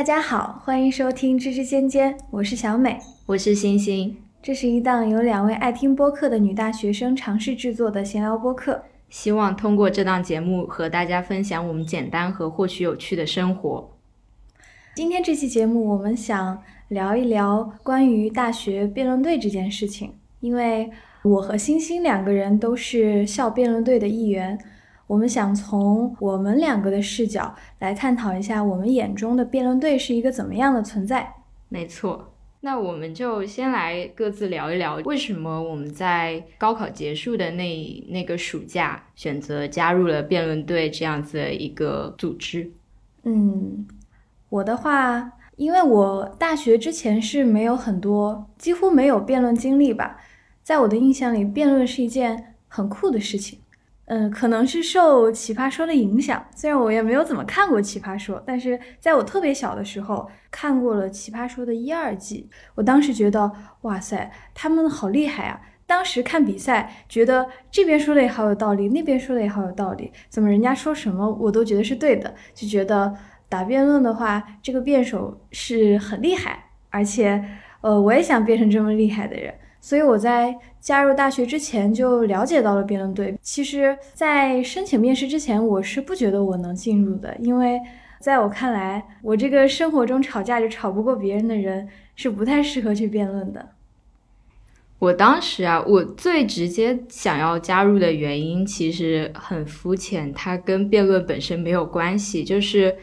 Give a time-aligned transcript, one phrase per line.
[0.00, 4.16] 大家好，欢迎收听知知尖尖，我是小美，我是星星。
[4.42, 13.90] 这是一档由两位爱听播客的女大学生尝试制作的闲聊播客，希望通过这档节目和大家分享我们简单和获取有趣的生活。
[14.94, 20.90] 今天这期节目，我们想聊一聊关于大学辩论队这件事情，因为
[21.24, 24.58] 我和星星两个人都是校辩论队的一员。
[25.10, 31.34] 我们想从我们两个的视角来探讨一下，我们眼中的辩论队是一个怎么样的存在？
[31.68, 42.70] 没错，那我们就先来各自聊一聊，为什么我们在高考结束的那那个暑假选择加入了辩论队这样子的一个组织？
[43.24, 43.88] 嗯，
[44.48, 50.20] 我的话，因为我大学之前是没有很多，几乎没有辩论经历吧，
[50.62, 53.58] 在我的印象里，辩论是一件很酷的事情。
[54.12, 62.50] 嗯，可能是受《奇葩说》的影响，虽然我也没有怎么看过《奇葩说》，但是在我特别小的时候看过了《奇葩说》的一二季。
[62.74, 63.52] 我当时觉得，
[63.82, 65.60] 哇塞，他们好厉害啊！
[65.86, 73.14] 当时看比赛，觉得这边说的也好有道理，那边说的也好有道理，怎么人家说什么我都觉得是对的，就觉得
[73.48, 77.44] 打辩论的话，这个辩手是很厉害，而且，
[77.80, 79.54] 呃，我也想变成这么厉害的人。
[79.80, 83.36] 所以我在加入大学之前就了解到了辩论队。
[83.40, 87.80] 其实，在申请面试之前，我是不觉得我能进入的，因为
[88.20, 93.70] 在我看来，我这个生活中吵架就吵不过别人的人，是不太适合去辩论的。
[94.98, 102.44] 我当时啊，我最直接想要加入的原因其实很肤浅，它跟辩论本身没有关系。
[102.44, 102.94] 就是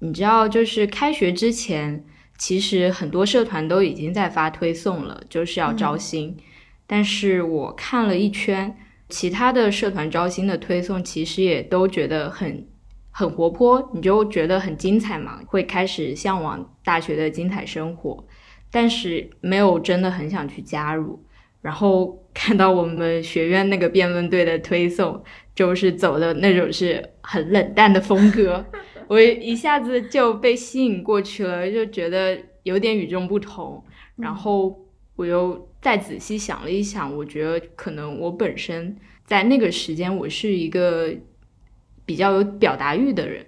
[0.00, 2.04] 你知道，就是开学之前。
[2.38, 6.36] 其实很多社团都已经在发推送了，就是要招新。
[6.86, 8.76] 但是我看了一圈，
[9.08, 12.66] 其他的社团招新的推送，其实也都觉得很
[13.10, 18.24] 很活泼，你就觉得很精彩嘛，会开始向往大学的精彩生活。
[18.70, 21.24] 但是没有真的很想去加入。
[21.62, 25.24] 然后看到我们学院那个辩论队的推送，
[25.54, 28.62] 就是走的那种是很冷淡的风格。
[29.08, 33.82] 我一下子就被吸引过去了，就觉得有点与众不同。
[34.16, 34.78] 然后
[35.16, 41.08] 我又再仔细想了一想，我觉得可能我本身在那个时间，我是一个
[42.04, 43.46] 比较有表达欲的人。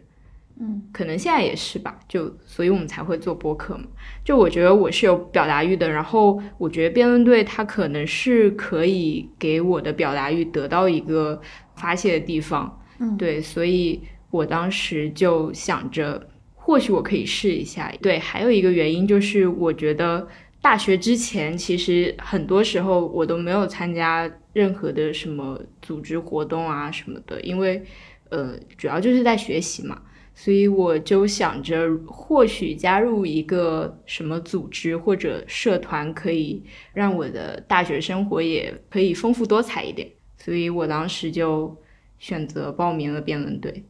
[0.60, 1.98] 嗯，可能现在也是吧。
[2.08, 3.84] 就所以我们才会做播客嘛。
[4.24, 5.88] 就我觉得我是有表达欲的。
[5.88, 11.40] 然后我觉得辩论队它可能是可以给我的表达欲得到一个
[11.76, 12.80] 发泄的地方。
[12.98, 14.02] 嗯，对，所以。
[14.30, 17.90] 我当时就想着，或许我可以试一下。
[18.02, 20.28] 对，还有一个原因就是，我觉得
[20.60, 27.82] 大学之前其实很多时候我都没有参加任何的什么组织活动啊什么的，因为
[28.28, 29.98] 呃，主要就是在学习嘛。
[30.40, 36.62] 所以我就想着，或许加入一个什么组织或者社团，可以
[36.94, 40.08] 让我的大学生活也可以丰富多彩一点。
[40.36, 41.76] 所以我当时就
[42.20, 43.82] 选择报名了辩论队。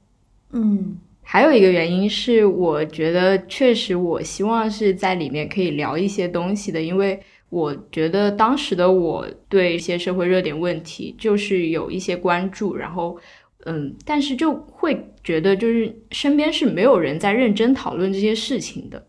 [0.53, 7.21] 嗯，还有一个原因是，我觉得确实，我希望是在里面可以聊一些东西的，因为
[7.51, 13.19] 我觉得当时的我对一些社会热点问题就是有一些关注，然后，
[13.67, 19.07] 嗯，但是就会觉得就是身边是没有人在认真讨论这些事情的，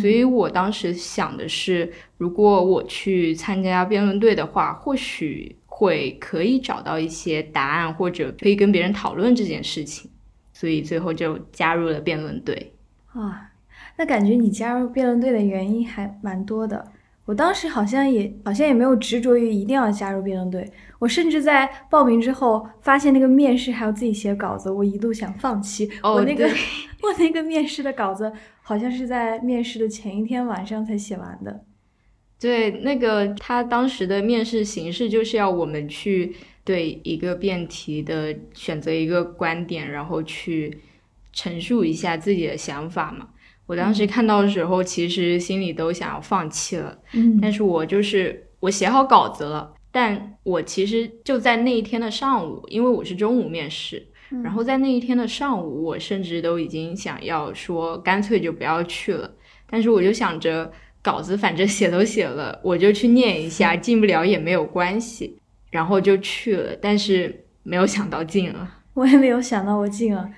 [0.00, 10.10] 所以我当时想的是，如果我去参加辩论队的话，或许会可以找到一些答案，或者可以跟别人讨论这件事情。
[10.52, 12.72] 所以最后就加入了辩论队
[13.12, 13.50] 啊，
[13.96, 16.84] 那感觉你加入辩论队的原因还蛮多的。
[17.24, 25.90] 我当时好像也好像也没有执着于一定要加入辩论队，我甚至在报名之后发现那个面试还要自己写稿子，我一度想放弃。
[26.02, 26.46] 我那个
[27.02, 28.32] 我那个面试的稿子
[28.62, 31.64] 好像是在面试的前一天晚上才写完的。
[32.40, 36.34] 对，那个他当时的面试形式就是要我们去。
[36.64, 40.78] 对一个辩题的选择一个观点，然后去
[41.32, 43.26] 陈述一下自己的想法嘛。
[43.64, 46.98] 我当时看到的时候，其实心里都想要放弃了。
[47.14, 54.06] 嗯，但是我就是我写好稿子了，但我其实就在那一天的上午，因为我是中午面试，
[54.44, 59.30] 然后在那一天的上午，我甚至都已经想要说干脆就不要去了。
[59.70, 60.70] 但是我就想着
[61.02, 65.38] 稿子反正写都写了，我就去念一下， 进不了也没有关系。
[65.70, 68.76] 然后就去了，但是没有想到进了。
[68.94, 70.30] 我也没有想到我进了。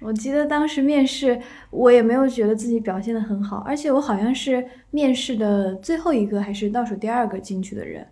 [0.00, 1.38] 我记得当时面试，
[1.70, 8.06] 我也没有觉得自己表现的很好，而且我好像是面试的最后一个，还是倒数第二个进去的人。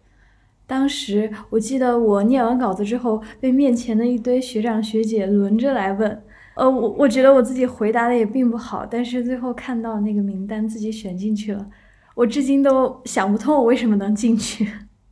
[0.69, 6.23] 当时我记得我念完稿子之后，被面前的一堆学长学姐轮着来问，
[6.57, 11.67] 呃，我我觉得我自己回答的也并不好，但是最后看到那个名单，自己选进去了，
[12.15, 14.71] 我至今都想不通我为什么能进去。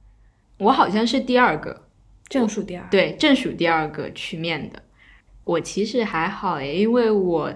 [0.60, 1.84] 我好像是第二个，
[2.28, 4.82] 正数第二，对，正数第二个去面的。
[5.44, 7.54] 我其实还好诶，因为我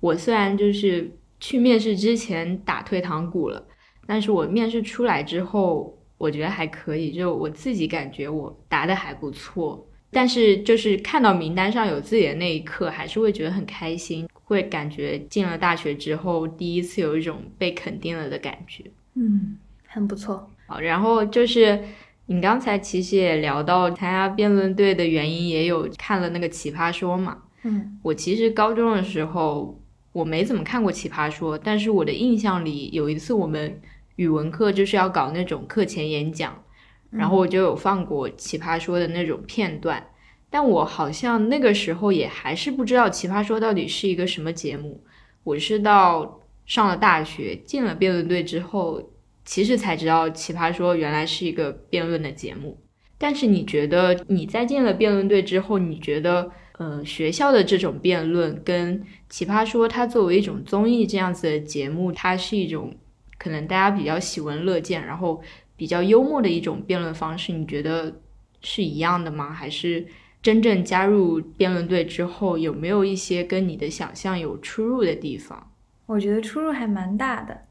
[0.00, 3.66] 我虽然就是去面试之前打退堂鼓了，
[4.06, 9.84] 但是我面试出来之后，我觉得还可以，就我自己感觉我答的还不错。
[10.12, 18.84] 但是就是看到名单上有自己的那一刻，还是会觉得很开心，会感觉进了大学之后第一次有一种被肯定了的感觉。
[19.14, 19.58] 嗯，
[19.88, 20.48] 很不错。
[20.68, 21.82] 好，然后就是
[22.26, 27.38] 你刚才其实也聊到参加辩论队的原因，也有看了那个《奇葩说》嘛。
[27.64, 29.76] 嗯，我其实高中的时候
[30.12, 33.80] 我没怎么看过《奇葩说》，但是我的印象里有一次我们
[34.16, 36.62] 语文课就是要搞那种课前演讲。
[37.10, 40.02] 然后我就有放过《奇葩说》的那种片段，
[40.48, 45.04] 但我好像那个时候也还是不知道《奇葩说》到底是一个什么节目。
[45.44, 49.10] 我是到上了大学，进了辩论队之后，
[49.44, 52.78] 其实才知道《奇葩说》原来是一个辩论的节目。
[53.18, 58.98] 但是你觉得你在进了辩论队之后，你觉得呃学校的这种辩论跟
[59.28, 62.94] 《奇葩说》它作为一种综艺这样子的节目，它是一种
[63.42, 65.42] 可能大家比较喜闻乐见，然后。
[65.74, 68.20] 比较幽默的一种辩论方式，你觉得
[68.60, 69.52] 是一样的吗？
[69.52, 70.06] 还是
[70.40, 75.72] 真正加入辩论队之后，有没有一些跟你的想象有出入的地方？
[76.06, 77.62] 我觉得出入还蛮大的。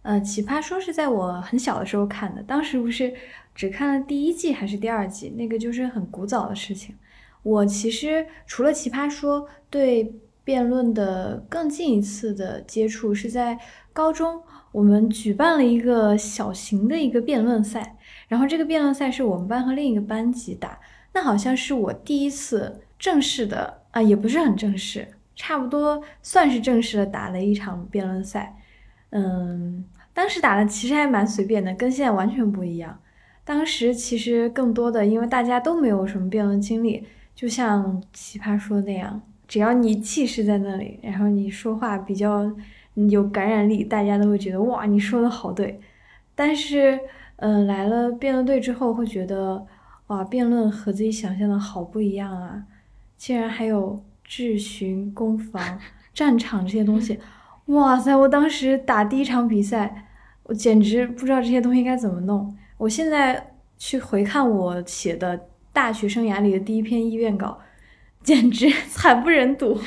[0.00, 3.12] 呃，奇葩说是在我很小的时候看的，当时不是
[3.54, 6.94] 只看了第一季还是第二季，那个就是很古早的事情。
[7.42, 13.58] 我其实除了奇葩说，对辩论的更近一次的接触是在
[13.92, 14.42] 高中。
[14.70, 17.96] 我们举办了一个小型的一个辩论赛，
[18.28, 20.78] 然后这个辩论赛是我们班和另一个班级打，
[21.14, 28.56] 那好像是我第一次正式的啊，也不是很正式，差不多算是正式的打了一场辩论赛。
[29.10, 33.00] 嗯，当时打的其实还蛮随便的，跟现在完全不一样。
[33.44, 42.54] 当时其实更多的，因为大家都没有什么辩论经历，就像奇葩说那样，只要你气势在那里，然后你说话比较。
[43.06, 45.80] 有感染力，大家都会觉得哇，你说的好对。
[46.34, 46.98] 但是，
[47.36, 49.66] 嗯，来了辩论队之后，会觉得
[50.08, 52.64] 哇，辩论和自己想象的好不一样啊！
[53.16, 55.78] 竟然还有质询、攻防、
[56.14, 57.18] 战场这些东西，
[57.66, 58.16] 哇塞！
[58.16, 60.06] 我当时打第一场比赛，
[60.44, 62.56] 我简直不知道这些东西该怎么弄。
[62.76, 67.58] 我现在去回看我写的大学生涯里的第一篇意愿稿，
[68.22, 69.78] 简直惨不忍睹。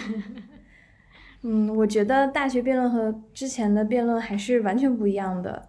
[1.43, 5.67] 嗯，我觉得大学辩论和之前的辩论还是完全不一样的。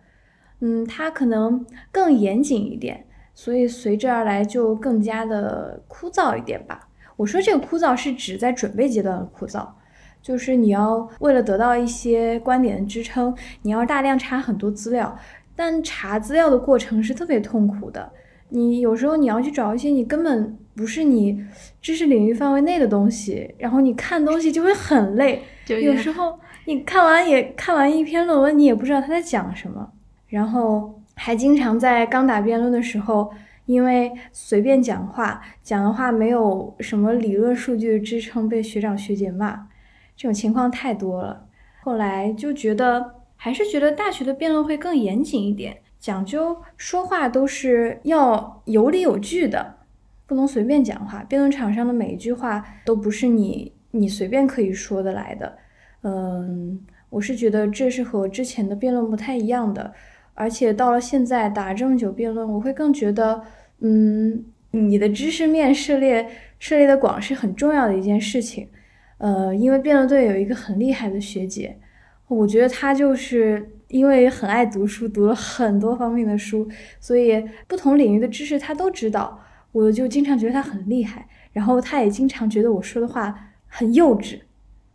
[0.60, 3.04] 嗯，它可能更严谨一点，
[3.34, 6.88] 所以随之而来就更加的枯燥一点吧。
[7.16, 9.66] 我说这个枯燥是指在准备阶段的枯燥，
[10.20, 15.18] 就是你要为了得到一些观点的支撑，你要大量查很多资料，
[15.56, 18.12] 但查资料的过程是特别痛苦的。
[18.50, 21.44] 你有时候你要去找一些你根本不是你
[21.80, 25.42] 知识领域范围内的东西，然后你看东西就会很累。
[25.66, 29.92] 有时候你看完也看完一篇论文，你也不知道他在讲什么，
[30.28, 33.30] 然后还经常在刚打辩论的时候，
[33.66, 39.68] 因为随便讲话讲的话没有什么理论数据支撑，被学长学姐骂，
[40.16, 41.46] 这种情况太多了。
[41.82, 45.78] 后来就觉得还是觉得大学的辩论会更严谨一点。
[45.98, 49.76] 讲究说话都是要有理有据的，
[50.32, 51.22] 不能随便讲话。
[51.28, 55.58] 辩论场上的每一句话都不是你你随便可以说得来的。
[56.04, 59.92] 嗯，我是觉得这是和之前的辩论不太一样的。
[60.32, 63.42] 而且到了现在打这么久辩论，我会更觉得，
[63.80, 66.26] 嗯，你的知识面涉猎
[66.58, 68.66] 涉猎的广是很重要的一件事情。
[69.18, 71.78] 呃，因为辩论队有一个很厉害的学姐，
[72.28, 73.68] 我觉得她就是。
[73.92, 76.66] 因为很爱读书，读了很多方面的书，
[76.98, 79.38] 所以不同领域的知识她都知道。
[79.72, 83.34] 我就经常觉得他很厉害，然后他也经常觉得我说的话
[83.66, 84.38] 很幼稚。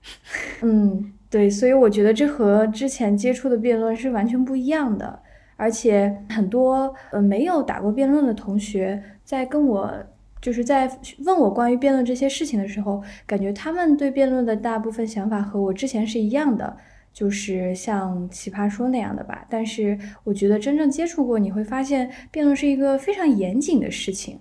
[0.62, 5.20] 嗯，对，所以我觉得这和之前接触的辩论是完全不一样的。
[5.56, 9.92] 而且很多呃没有打过辩论的同学在跟我
[10.40, 10.88] 就是在
[11.26, 16.78] 问我关于辩论这些事情的时候，感觉他们对辩论的大部分想法和我之前是一样的。
[17.12, 24.40] 就是像奇葩说那样的吧，但是我觉得真正接触过，你会发现辩论是一个非常严谨的事情。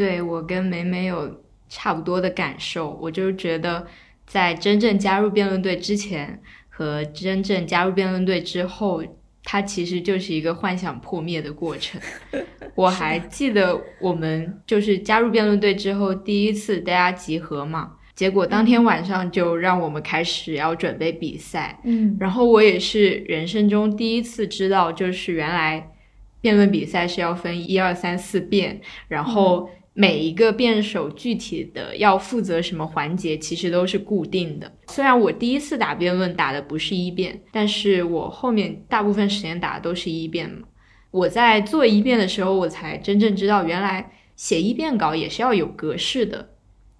[0.00, 3.86] 对我跟美美有差不多的感受，我就觉得
[4.26, 6.40] 在真正加入辩论队之前
[6.70, 9.04] 和真正加入辩论队之后，
[9.44, 12.00] 它其实就是一个幻想破灭的过程。
[12.74, 17.92] 我还记得我们就是加入辩论队之后第一次大家集合嘛。
[18.14, 21.78] 结果当天晚上就让我们开始要准备比赛。
[21.84, 25.90] 嗯，然后我也是人生中第一次知道，就是原来
[26.40, 34.72] 辩论比赛是要分一二三四辩，然后每一个辩手具体的要负责什么环节，其实都是固定的。
[34.88, 40.68] 虽然我第一次打辩论打的不是一辩，但是我后面大部分时间打的都是一辩嘛。
[41.10, 46.50] 我在做一辩的时候，我才真正知道，原来写一辩稿也是要有格式的。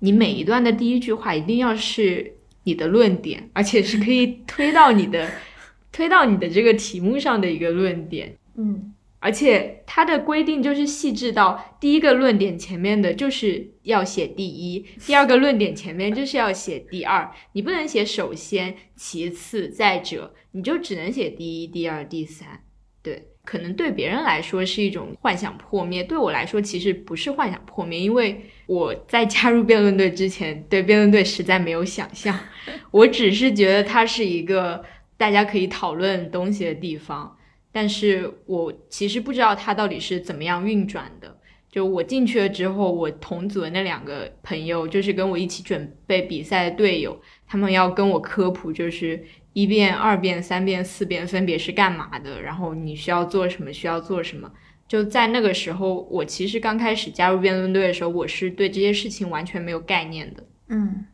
[0.01, 5.31] 你每一段的第一句话一定要是你的论点，而且是可以推到你的
[5.93, 8.35] 推到你的这个题目上的一个论点。
[8.57, 8.93] 嗯，
[9.23, 22.65] 而且它的规定就是细致到第一个论点前面的就是要写第一， 第二个论点前面就是要写第二，你不能写首先、其次、再者，你就只能写第一、第二、第三。
[23.03, 32.39] 对，可能对别人来说是一种幻想破灭，对我来说其实不是幻想破灭，因为我在加入辩论队之前对辩论队实在没有想象，
[32.91, 34.83] 我只是觉得它是一个
[35.19, 37.37] 大家可以讨论东西的地方。
[37.73, 41.37] 但是我其实不知道它到底是怎么样运转的。
[41.71, 49.23] 就我进去了之后，我同组的那两个朋友，就是跟我一起准备比赛的队友，他们要跟我科普，就是
[49.53, 54.51] 一遍、二遍、三遍、四遍分别是干嘛的，然后你需要做什么，需要做什么。
[54.89, 60.43] 就在那个时候，我其实刚开始加入辩论队的时候，我是对这些事情完全没有概念的。
[60.67, 61.07] 嗯，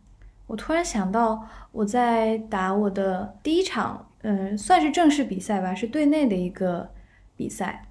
[0.47, 6.91] 我突然想到，我在打我的第一场，嗯，算是正式比赛吧，是队内的一个
[7.37, 7.87] 比赛。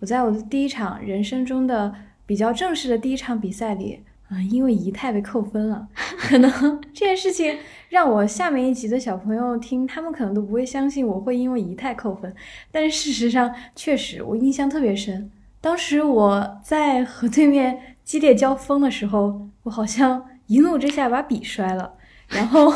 [0.00, 1.94] 我在我的第一场人生中的
[2.26, 5.86] 比较正式的第一场比赛里，啊、因为仪态被扣分了。
[6.18, 6.50] 可能
[6.92, 7.56] 这件事情
[7.88, 12.34] 让我下面一级的小朋友听，他们可能都不会相信我会因为仪态扣分，
[12.72, 15.30] 但是事实上确实我印象特别深。
[15.60, 21.94] 当时我在和对面激烈交锋的时候，我好像一怒之下把笔摔了，
[22.26, 22.74] 然后，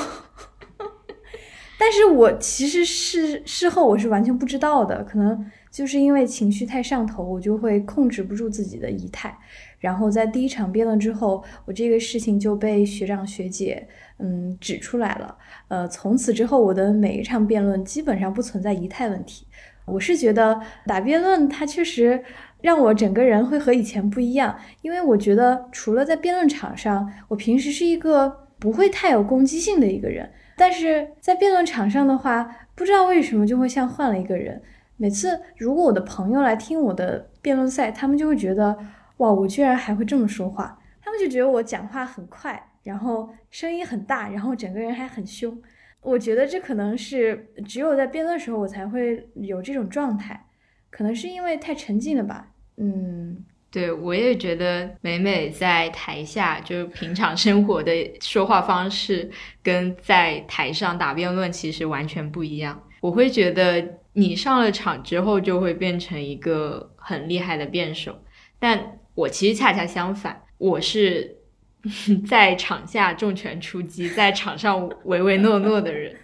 [1.80, 9.34] 但是我其实事事后我是完全不知道的，可能就是因为情绪太上头，我就会控制不住自己的仪态。
[9.78, 15.34] 然后在第一场辩论之后，我这个事情就被学长学姐嗯指出来了。
[15.68, 19.46] 呃，从此之后，我的每一场辩论基本上不存在仪态问题。
[19.86, 22.22] 我是觉得打辩论它确实
[22.60, 34.60] 让我整个人会和以前不一样，因为我觉得除了在辩论场上，我平时是一个不会太有攻击性的一个人，但是在辩论场上的话，不知道为什么就会像换了一个人。
[34.98, 38.76] 每次如果我的朋友来听我的辩论赛，他们就会觉得。
[39.16, 40.78] 哇，我居然还会这么说话！
[41.02, 45.60] 他们就觉得我讲话很快，然后声音很大，然后整个人还很凶。
[46.00, 50.46] 我觉得这可能是只有在辩论时候我才会有这种状态，
[50.88, 52.50] 可能是因为太沉浸了吧。
[52.78, 59.30] 嗯，对我也觉得美美在台下就平常生活的说话方式
[59.62, 62.82] 跟在台上打辩论其实完全不一样。
[63.00, 68.22] 我会觉得你上了场之后就会变成一个很厉害的辩手，
[68.58, 68.96] 但。
[69.16, 71.36] 我其实恰恰相反，我是
[72.26, 76.16] 在场下重拳出击，在场上唯唯诺诺的人。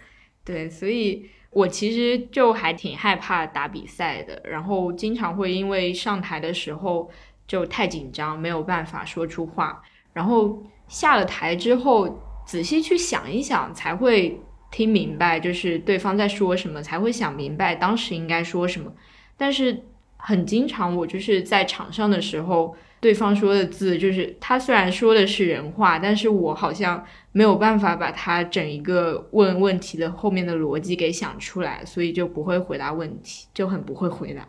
[0.43, 7.11] 对，所以我其实就还挺害怕打比赛的，然后经常会因为上台的时候
[7.47, 9.81] 就太紧张，没有办法说出话。
[10.13, 14.39] 然后下了台之后，仔细去想一想，才会
[14.69, 18.91] 听明白，就是对方在说什么，才会想明白当时应该说什么。
[19.37, 19.85] 但是
[20.17, 22.75] 很经常，我就是在场上的时候。
[22.99, 34.47] 对方说的字就是他虽然说的是人话，但是我好像没有办法把他整一个问问题的后面的逻辑给想出来，所以就不会回答问题，就很不会回答。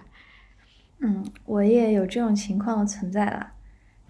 [1.00, 3.52] 嗯，我也有这种情况的存在啦，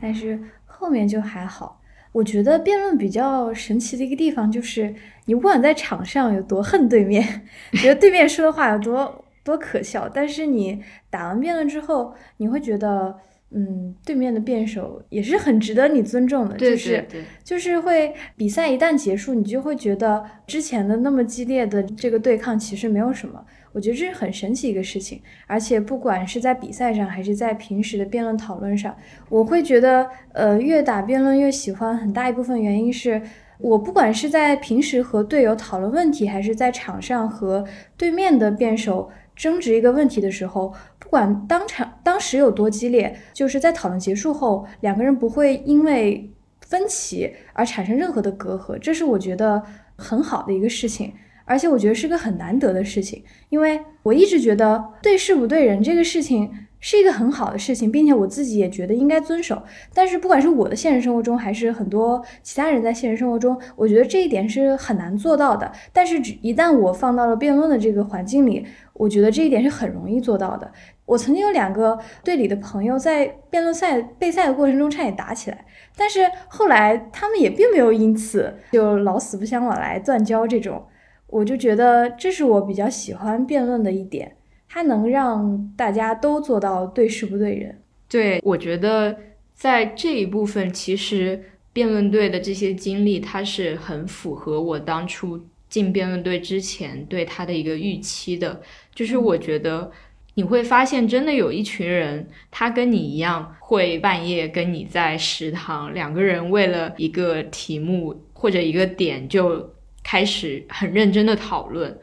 [0.01, 1.81] 但是后面就还好。
[2.13, 4.95] 我觉得辩论比较神奇的一个地方就是，
[5.27, 7.43] 你不管在场上有多恨对面，
[7.75, 13.19] 觉得对面说的话有多多可笑，但是你打完辩论之后，你会觉得。
[13.51, 17.03] 嗯，对面的辩手也是很值得你尊重的，就是
[17.43, 23.43] 就是会比赛一旦结束，你就会觉得之前的那么激烈的这个对抗其实没有什么。
[23.73, 28.97] 我觉得这是很神奇一个事情，而且不管是在比赛上还是在平时的辩论讨论上，
[29.29, 31.97] 我会觉得呃越打辩论越喜欢。
[31.97, 33.21] 很大一部分原因是
[33.59, 37.65] 我不管是在平时和队友讨论问题，还是在场上和
[37.97, 39.11] 对面的辩手。
[39.37, 46.29] 争执一个问题的时候，不管当场当时有多激烈，就是在讨论结束后，两个人不会因为
[46.63, 49.63] 分歧而产生任何的隔阂，这是我觉得
[49.95, 51.13] 很好的一个事情，
[51.49, 59.63] 而且我觉得是个很难得的事情，因为我一直觉得对事不对人这个事情是一个很好的事情，并且我自己也觉得应该遵守。
[59.95, 65.73] 但是不管是我的现实生活中，还是很多其他人在现实生活中，我觉得这一点是很难做到的。
[65.93, 70.71] 但是只一旦我放到了辩论的这个环境里，我觉得这一点是很容易做到的。
[71.07, 75.65] 我曾经有两个队里的朋友在辩论赛备赛的过程中差点打起来，
[75.97, 80.85] 但是后来他们也并没有因此就老死不相往来、断交这种。
[81.29, 84.35] 我就觉得这是我比较喜欢辩论的一点。
[84.71, 87.81] 它能让大家都做到对事不对人。
[88.07, 89.17] 对，我觉得
[89.55, 91.43] 在这一部分，其实
[91.73, 98.61] 辩论队的这些经历，它是很符合我当初进辩论队之前对他的一个预期的。
[98.95, 99.91] 就是我觉得
[100.35, 109.71] 你会发现，真的有一群人，他跟你一样，会半夜跟你在食堂，两个人为了一个题目或者一个点就
[110.09, 111.99] 开始很认真的讨论。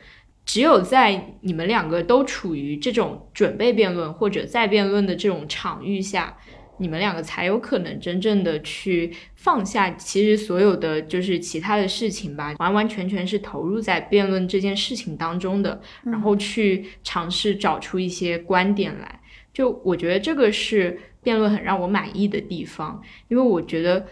[0.45, 6.37] 只有在你们两个都处于这种准备辩论或者在辩论的这种场域下，
[6.77, 19.19] 你们两个才有可能真正的去放下其实所有的就是其他的事情吧，完完全全是投入在辩论这件事情当中的，然后去尝试找出一些观点来。
[19.51, 24.05] 就我觉得这个是辩论很让我满意的地方，因为我觉得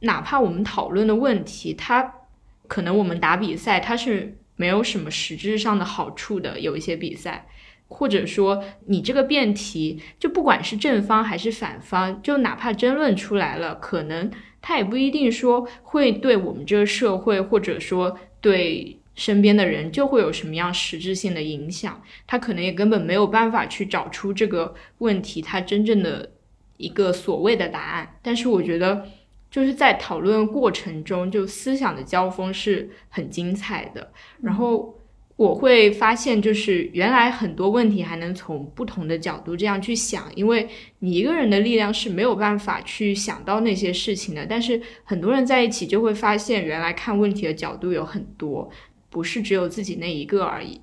[0.00, 2.12] 哪怕我们讨论的问题，它
[2.66, 4.38] 可能我们打比赛，它是。
[4.58, 7.46] 没有什么实质上的好处的，有一些比赛，
[7.88, 14.30] 或者说你这个辩题，就不管是正方还是反方，就哪怕争论出来了，可能
[14.62, 26.30] 他也不一定说会对我们这个社会，或者说对身边的人就会有什么样实质性的影响，他可能也根本没有办法去找出这个问题它真正的
[26.78, 28.16] 一个所谓的答案。
[28.22, 29.06] 但是我觉得。
[29.50, 34.12] 就是在讨论过程中，就思想的交锋是很精彩的。
[34.42, 34.94] 然后
[35.36, 44.44] 我会发现，就是原来很多问题还能从不同的角度这样去想，因为你一个人的力量是没有办法去想到那些事情的。
[44.44, 48.70] 但是很多人在一起就会发现，原来看问题的角度有很多，
[49.08, 50.80] 不是只有自己那一个而已。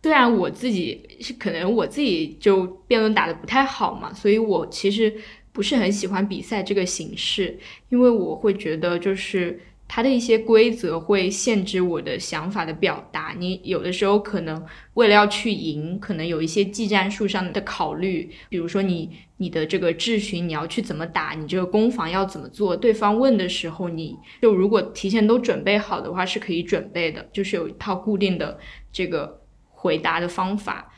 [0.00, 5.12] 虽然我自己是可能我自己就辩论打得不太好嘛，所以我其实。
[5.58, 13.34] 不是很喜欢比赛这个形式，因为我会觉得就是它的一些规则会限制我的想法的表达。
[13.36, 28.56] 你有的时候可能为了要去赢，可能有一些技战术上的考虑，比如说你你的这个质询你要去怎么打，你这个攻防要怎么做，对方问的时候，你就如果提前都准备好的话是可以准备的，就是有一套固定的
[28.92, 29.40] 这个
[29.70, 30.92] 回答的方法。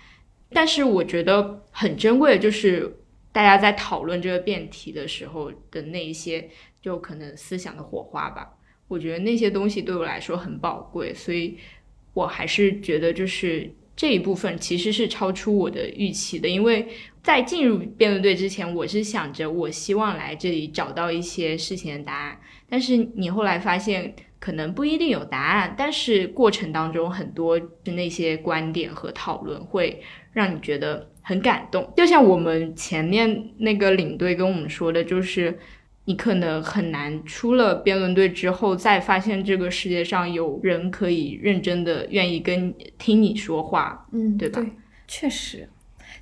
[0.52, 2.98] 但是我觉得很珍贵的就是。
[3.32, 6.50] 大家在讨论这个辩题的时候的那一些，
[6.82, 8.56] 就可能思想的火花吧。
[8.88, 11.56] 我觉得那些东西对我来说很宝贵，所以
[12.12, 16.48] 我还是觉得就是这一部分其实是超出我的预期的。
[16.48, 16.88] 因为
[17.22, 31.09] 在进入辩论队之前，我是想着我希望来这里找到一些事情的答案，但是你后来发现可能不一定有答案，但是过程当中很多是那些观点和讨论会让你觉得。
[31.22, 35.58] 很感动，就像我们前面那个领队跟我们说的，就是
[36.06, 44.60] 你可能很难出了辩论队之后，再发现这个世界上有人可以认真的愿意跟听你说话，嗯，对吧？
[44.60, 44.72] 对，
[45.06, 45.68] 确实，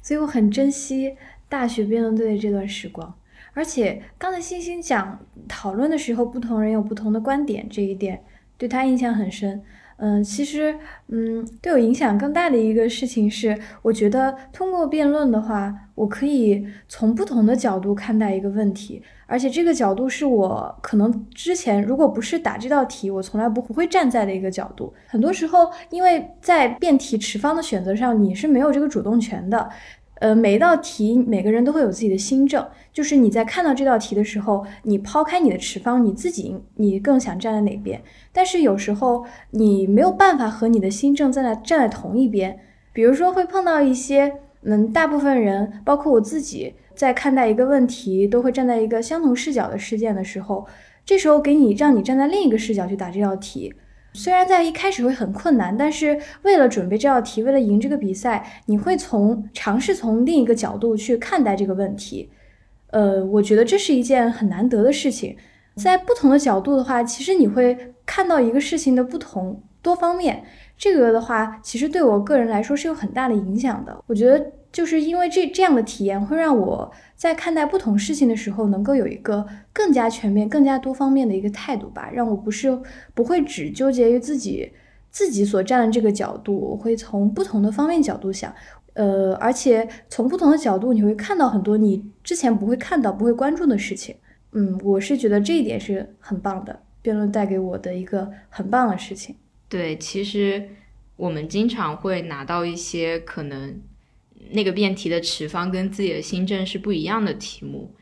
[0.02, 1.14] 所以我很珍惜
[1.48, 3.14] 大学辩论队的这段时光。
[3.54, 8.22] 而且刚才星星讲讨论的时候，不同人有不同的观点，这一点
[8.56, 9.62] 对他印象很深。
[10.00, 10.76] 嗯，其实，
[11.08, 24.94] 嗯，对我影响更大的一个事情是，我觉得通过辩论的话，我可以从不同的角度看待一个问题，而且这个角度是我可能之前如果不是打这道题，我从来不不会站在的一个角度。
[25.08, 29.68] 很多时候，因为在辩题持方的选择上，你是没有这个主动权的。
[30.20, 32.66] 呃，每一道题，每个人都会有自己的心证。
[32.92, 38.02] 就是你在看到这道题的时候，你抛开你的持方，你自己你更想站在哪边？
[38.32, 42.58] 但是有时候你没有办法和你的心证站在站在同一边。
[42.92, 50.66] 比如说会碰到一些，嗯，大部分人，包括我自己，在看待一个问题，都会站在一个相同视角的事件的时候，
[51.04, 53.72] 这时候给你让你站在另一个视角去答这道题。
[54.14, 62.30] 虽然在一开始会很困难，但是为了准备这道题，为了赢这个比赛，你会从尝试从另一个角度去看待这个问题。
[62.90, 65.36] 呃，我觉得这是一件很难得的事情。
[65.76, 70.42] 在不同的角度的话，其实你会看到一个事情的不同多方面。
[70.76, 73.96] 这个的话，其实对我个人来说是有很大的影响的。
[74.06, 82.10] 我觉得就是因为这这样的体验，会让我在看待不同事情的时候，能够有一个更加全面、更加多方面的一个态度吧。
[82.12, 82.78] 让我不是
[83.14, 84.72] 不会只纠结于自己
[85.10, 88.54] 自己所站的这个角度，我会从不同的方面角度想。
[88.94, 94.16] 呃，而且从不同的角度，你会看到很多你之前不会看到、不会关注的事情。
[94.52, 99.36] 嗯，我是觉得这一点是很棒的，辩论带给我的一个很棒的事情。
[99.68, 100.68] 对，其实
[101.14, 103.80] 我们经常会拿到一些可能
[104.52, 107.94] 那个辩题的持方跟自己的新证是不一样的题目，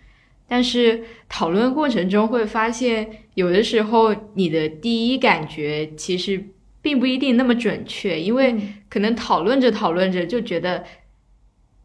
[0.48, 8.56] 但是讨论过程中会发现，有的时候你的第一感觉其实并不一定那么准确，因为
[8.88, 10.84] 可能讨论着讨论着就觉得，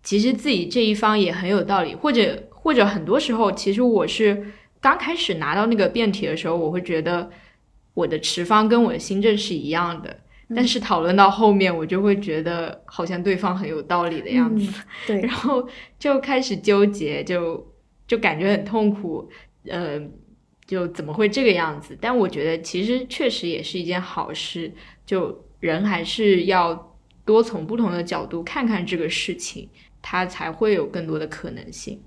[0.04, 2.48] 其实自己这一方也很有道理，或者。
[2.64, 4.46] 或者很多时候，其实我是
[4.80, 7.28] 刚开始拿到那个辩题的时候，我会觉得
[7.96, 10.20] 我的持方跟我的新证是一样的，
[10.56, 15.68] 但是讨论到后面，我就会觉得好像对方很有道理的样子，对， 然后
[16.00, 17.66] 就开始纠结，就
[18.08, 19.30] 就感觉很痛苦，
[19.68, 20.02] 呃，
[20.66, 21.98] 就怎么会这个样子？
[22.02, 24.72] 但我觉得其实确实也是一件好事，
[25.06, 29.70] 就人还是要多从不同的角度看看这个事情，
[30.02, 32.02] 它才会有更多的可能性。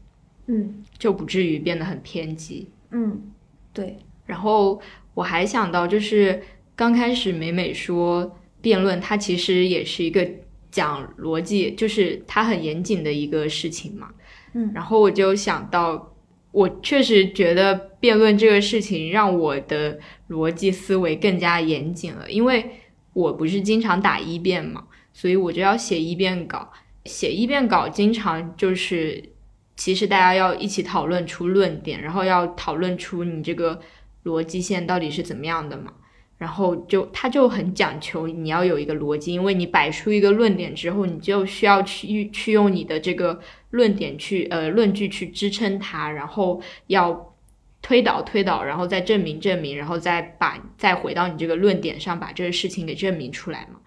[0.47, 2.69] 嗯，就不至于变得很偏激。
[2.91, 3.33] 嗯，
[3.73, 3.97] 对。
[4.27, 4.81] 然后
[5.15, 6.43] 我还想到，就是
[6.77, 10.29] 刚开始美美说辩论，它其实也是一个
[10.71, 14.09] 讲逻辑，就是它很严谨的一个事情嘛。
[14.55, 16.15] 嗯，然后我就想到，
[16.53, 22.71] 我确实觉得辩论这个事情让我的逻辑思维更加严谨了，因为
[23.13, 26.73] 我不是经常打一辩嘛，所以我就要写一辩稿，
[27.05, 29.31] 写一辩稿经常就是。
[29.77, 33.81] 其实大家要一起讨论出论点，然后要讨论出你这个
[34.23, 35.93] 逻辑线到底是怎么样的嘛。
[36.37, 47.35] 然后就他就很讲求你要有一个逻辑，因为你摆出一个论点之后，你就需要去去用你的这个论点去呃论据去支撑它，然后要
[47.81, 53.81] 推导推导，然后再证明证明，然后再把再回到你这个论点上，把这个事情给证明出来嘛。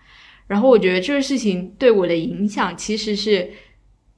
[0.47, 3.51] 然后我觉得这个事情对我的影响其实是。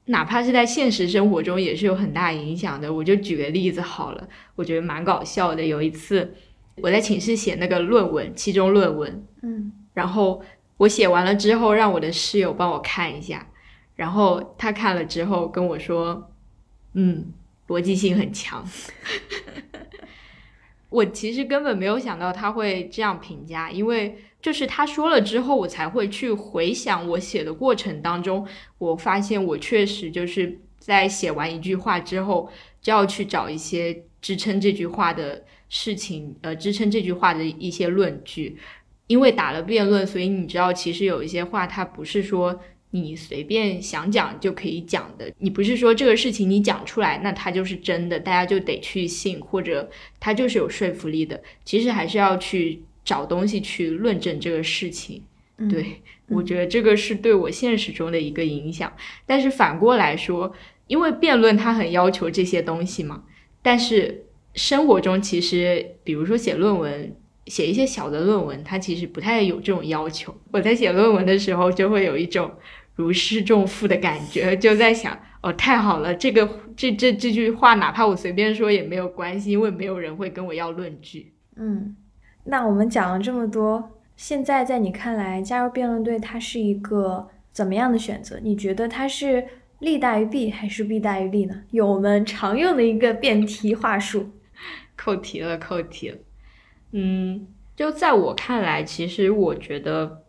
[0.05, 2.91] 哪怕是在现实生活中也是有很大影响的。
[2.91, 5.63] 我就举个例子好了，我觉得蛮搞笑的。
[5.63, 6.33] 有一次
[6.81, 10.41] 我在寝室写那个论文，期中论文，嗯，然后
[10.77, 13.47] 我写完了之后，让我的室友帮我看一下，
[13.95, 16.31] 然后他看了之后跟我说，
[16.93, 17.31] 嗯，
[17.67, 18.65] 逻辑性很强。
[20.89, 24.17] 我其实根本没有想到他会这样评价，因为。
[24.41, 32.49] 就是他说了之后，我才会去回想我写的过程当中，我发现我确实就是在写完一句话之后，
[32.81, 38.57] 就要去找一些支撑这句话的事情，呃，支撑这句话的一些论据。
[39.07, 42.59] 因为打了辩论，所以你知道，其实有一些话，它不是说
[42.91, 45.31] 你随便想讲就可以讲的。
[45.37, 51.41] 你不是说这个事情你讲出来，那它就是真的，大家就得去信，或者它就是有说服力的。
[51.63, 52.81] 其实还是要去。
[53.05, 55.23] 找东西去论证这个事情，
[55.67, 58.93] 对我觉得这个是对我现实中的一个影响。
[59.25, 60.53] 但是反过来说，
[60.85, 63.23] 因为辩论它很要求这些东西嘛，
[63.63, 67.15] 但是生活中其实，比如说写论文，
[67.47, 70.35] 写一些小的论文，它其实不太有这种要求。
[70.51, 72.51] 我在写论文的时候，就会有一种
[72.95, 81.33] 如释重负的感觉，就在想，哦，太好了，这个这这这句话，哪怕我随便说也没有关系，因为没有人会跟我要论据。
[81.55, 81.95] 嗯。
[82.45, 88.39] 那我们讲了这么多，现在在你看来，加入辩论队它是一个怎么样的选择？
[88.41, 89.45] 你觉得它是
[89.79, 91.63] 利大于弊还是弊大于利呢？
[91.71, 94.29] 有我们常用的一个辩题话术，
[94.99, 96.17] 扣题了，扣题了。
[96.91, 100.25] 嗯，就在我看来，其实我觉得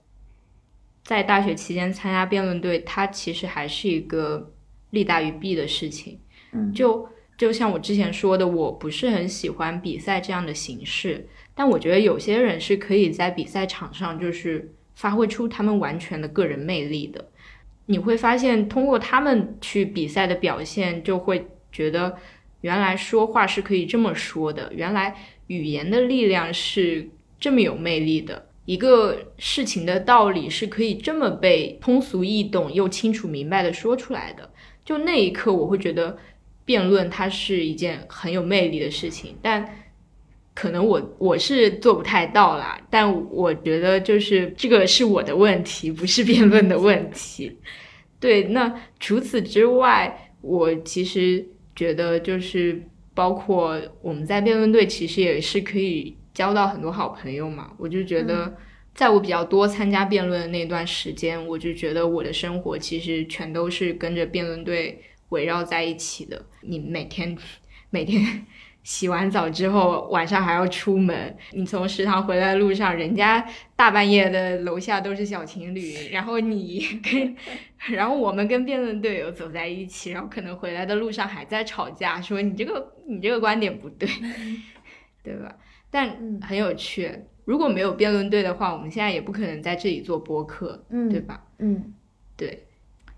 [1.03, 4.53] 在大学期间参加辩论队，它其实还是一个
[4.91, 6.21] 利大于弊的事情。
[6.53, 11.29] 嗯，就就像我之前说的，我不是很喜欢比赛这样的形式。
[11.53, 17.29] 但我觉得有些人是可以在比赛场上就是发挥出他们完全的个人魅力的。
[17.87, 22.17] 你会发现，通过他们去比赛的表现，就会觉得
[22.61, 25.15] 原来说话是可以这么说的，原来
[25.47, 34.51] 语言的力量是这么有魅力的，一个事情的道理是可以这么被通俗易懂又清楚明白的说出来的。
[34.85, 36.19] 就那一刻，我会觉得
[36.65, 39.77] 辩论它是一件很有魅力的事情，但。
[40.53, 47.57] 可能我我是做不太到啦，但我觉得就是这个是我的问题，不是辩论的问题。
[48.21, 51.47] 对，那除此之外，我其实
[51.81, 52.83] 觉得就是
[53.15, 57.73] 包括我们在辩论队，其实也是可以交到很多好朋友嘛。
[57.79, 58.55] 我就觉得，
[58.95, 66.45] 在我比较多参加辩论的那段时间，我就觉得我的生活其实全都是跟着辩论队围绕在一起的。
[66.61, 67.35] 你每天
[67.89, 68.45] 每天。
[68.83, 77.37] 洗完澡之后晚上还要出门，你从食堂回来的路上，人家大半夜的楼下都是小情侣， 然后你跟，
[77.95, 84.09] 然后我们跟辩论队友走在一起，然后可能回来的路上还在吵架，说你这个你这个观点不对，
[85.23, 85.55] 对吧？
[85.91, 87.13] 但很有趣，
[87.45, 91.43] 如果没有辩论队的话，我们现在也不可能在这里做播客，嗯，对吧？
[91.59, 91.93] 嗯，
[92.35, 92.67] 对，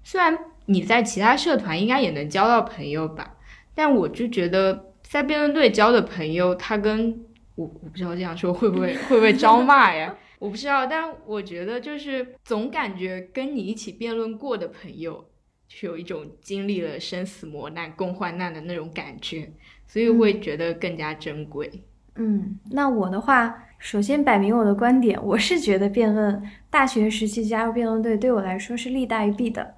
[0.02, 3.36] 虽然你在其他社团应该也能交到朋友吧，
[3.76, 4.88] 但我就觉得。
[5.12, 7.22] 在辩论队交的朋友，他跟
[7.54, 10.16] 我我不知道这样说会不会会不会招骂呀？
[10.40, 15.22] 我不知道，但我觉得就是总感觉跟你一起辩论过的朋友，
[15.68, 19.52] 是有一种经历了生死磨难、共患难的那种感觉，
[19.86, 21.70] 所以会觉得更加珍贵。
[22.16, 29.74] 嗯，那我的话，首先摆明我的观点，我是觉得辩论大学时期加入辩论队对我来说是利大于弊的。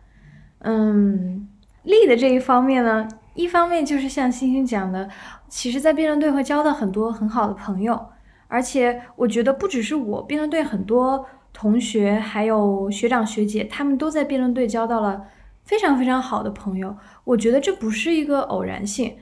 [0.60, 1.48] 嗯，
[1.82, 3.08] 利的这一方面呢。
[3.34, 5.08] 一方面就是像星星讲的，
[5.48, 8.06] 其实，在辩论队会交到很多很好的朋友，
[8.48, 15.24] 而且我觉得不只是我，辩论队很多同学还有学长学姐，他们都在辩论队交到了
[15.64, 16.96] 非常非常好的朋友。
[17.24, 19.16] 我觉得这不是一个偶然性。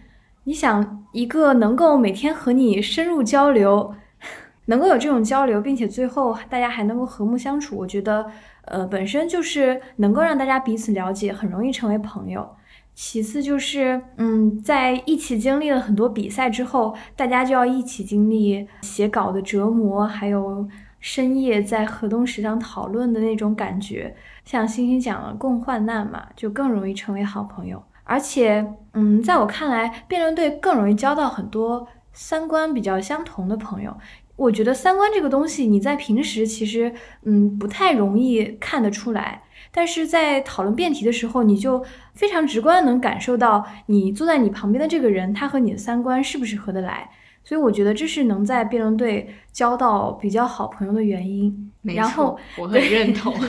[0.44, 3.94] 你想，一个能够每天和你深入交流，
[4.66, 8.31] 能够有这种交流，并且最后大家还能够和睦相处，我觉得，
[8.66, 12.57] 呃，本身就是能够让大家彼此了解，很容易成为朋友。
[12.94, 20.68] 其次就是，嗯，在一起经历了很多比赛之后，大家就要一起经历写稿的折磨，还有
[21.00, 24.14] 深夜在河东食堂讨论的那种感觉。
[24.44, 27.83] 像星星讲了，共患难嘛，就更容易成为好朋友。
[28.05, 33.96] 而且，嗯，在我看来，辩论队更容易交到很多三观比较相同的朋友。
[34.37, 39.42] 我觉得三观这个东西，你在平时其实，嗯，不太容易看得出来。
[39.73, 41.83] 但是在讨论辩题的时候，你就
[42.13, 47.11] 非常直观能感受到你坐在你旁边的这个人，他和你的三观是不是合得来。
[47.43, 51.73] 所以我觉得这是能在辩论队交到比较好朋友的原因。
[51.83, 53.35] 然后我很认同。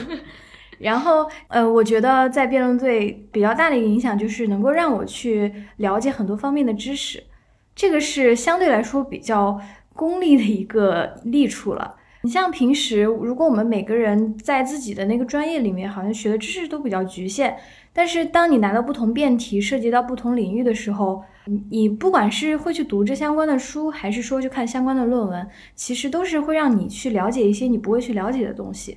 [0.80, 7.22] 然后，呃，我觉得在辩论队比较大的一个影响就是能够让我去了解很多方面的知识，
[7.76, 9.60] 这个是相对来说比较
[9.94, 11.94] 功利的一个利处了。
[12.24, 17.54] 你像平时，如果我们每个人在自己的那个专业里面，好像学的知识都比较局限。
[17.92, 21.22] 但是当你拿到不同辩题，涉及到不同领域的时候，
[21.70, 28.96] 你不管是会去读这相关的书，还是说去看相关的论文，其实都是会让你去了解一些你不会去了解的东西。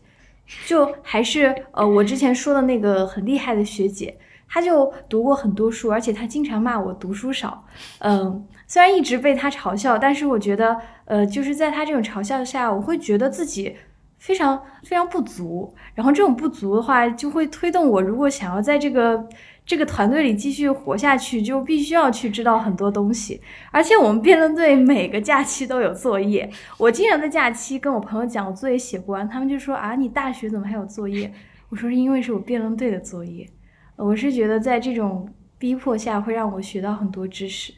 [0.66, 7.66] 就还是呃，我之前说的那个很厉害的学姐，她就读过很多书，而且她经常骂我读书少。
[8.00, 8.48] 嗯。
[8.70, 13.76] 虽然一直被她嘲笑，但是我觉得，呃，就是在他这种嘲笑下，我会觉得自己
[14.18, 15.74] 非常非常不足。
[15.96, 19.28] 然后这种不足的话，就会推动我，如果想要在这个
[19.66, 23.42] 这个团队里继续活下去，就必须要去知道很多东西。
[23.72, 31.32] 而且我们辩论队每个假期都有作业，我经常在假期跟我朋友讲我作业写不完，他们就说啊，你大学怎么还有作业？
[31.70, 33.48] 我说是因为是我辩论队的作业。
[33.96, 37.74] 我是觉得在这种逼迫下，会让我学到很多知识。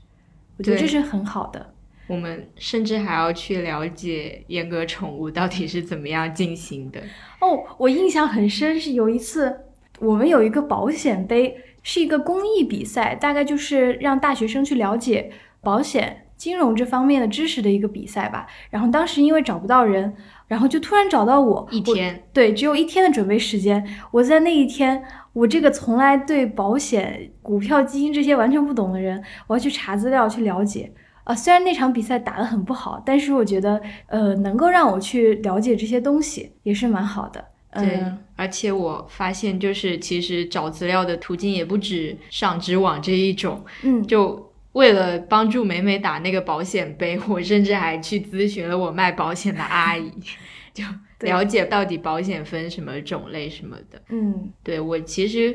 [0.58, 1.74] 我觉得这是很好的。
[2.10, 7.00] 我们甚至还要去了解阉割宠物到底是怎么样进行的。
[7.40, 9.56] 哦，我印象很深，是有一次
[10.00, 18.48] 我们有一个保险杯，是一个公益比赛，大概就是让大学生去了解保险、金融这方面的知识的一个比赛吧。
[18.70, 20.14] 然后当时因为找不到人，
[20.48, 21.68] 然后就突然找到我。
[21.72, 22.24] 一天。
[22.34, 23.88] 对，只有一天的准备时间。
[24.12, 25.04] 我在那一天。
[25.32, 30.92] 我这个从来对保险、股票、基金这些完全不懂的人，我要去查资料去了解
[31.30, 31.36] 啊。
[31.36, 37.46] 虽然那场比赛打得很不好，但是我觉得，呃，能够让我去了解这些东西也是蛮好的。
[37.74, 38.04] 对，
[38.36, 43.64] 而且我发现，就是其实找资料的途径也不止上知网这一种。
[43.84, 50.12] 嗯，就为了帮助美美打那个保险杯，我甚至还去咨询了我卖保险的阿姨。
[50.74, 50.84] 就。
[51.22, 55.54] 了解到底保险分什么种类什么的，嗯，对我其实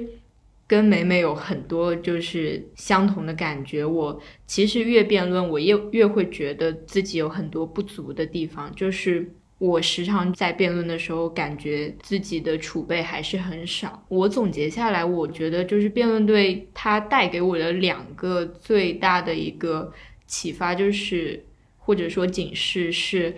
[0.75, 3.85] 跟美美有很多就是相同的感觉。
[3.85, 8.75] 我其实越辩论，我越越会觉得自己有很多不足的地方。
[8.75, 14.05] 就是我时常在辩论的时候，感觉自己的储备还是很少。
[14.09, 19.93] 我总结下来，我觉得就是辩论队它带给我的两个最大的一个
[20.27, 21.45] 启发，就是
[21.79, 23.33] 或者说警示是。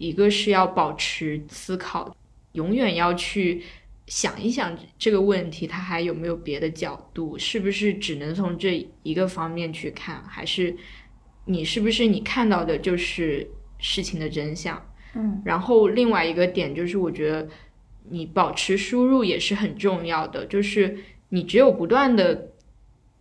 [0.00, 2.16] 一个是要保持思考，
[2.52, 3.62] 永远要去
[4.10, 7.38] 想一想这个问题，它还有没有别的角度？
[7.38, 10.20] 是不是只能从这一个方面去看？
[10.24, 10.76] 还是
[11.44, 14.84] 你是不是你看到的就是事情的真相？
[15.14, 15.40] 嗯。
[15.44, 17.48] 然后另外一个点就是，我觉得
[18.08, 22.50] 你保持输入也是很重要的，就是你只有不断的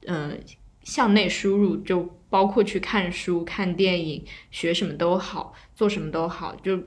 [0.07, 0.39] 嗯
[0.81, 6.81] 向内输入，就包括去看书、看电影、学什么都好，做什么都好，就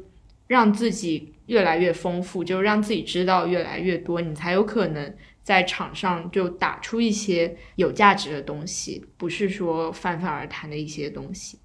[0.46, 11.58] 让自己越来越丰富，就是让自己知道越来越多，你才有可能在场上就打出一些有价值的东西，不是说泛泛而谈的一些东西。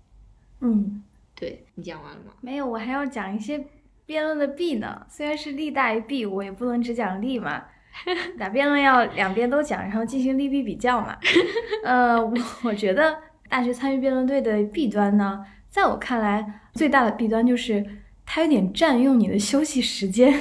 [0.62, 1.04] 嗯，
[1.36, 2.34] 对你讲完了吗？
[2.42, 3.64] 没有，我还要讲一些
[4.06, 5.06] 辩论的弊呢。
[5.10, 7.66] 虽然是利大于弊，我也不能只讲利嘛。
[8.38, 11.18] 打辩论要两边都讲，然后进行利弊比较嘛。
[11.84, 13.18] 呃，我我觉得
[13.50, 17.84] 大学参与辩论队的弊端呢，在我看来最大的弊端就是
[18.30, 20.32] 它有点占用你的休息时间，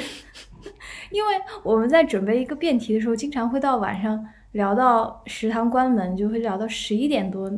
[1.10, 7.50] 因为我们在准备一个辩题的时候，经常会到晚上聊到食堂关门，就会聊到十一点多，